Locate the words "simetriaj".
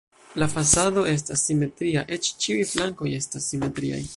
3.53-4.05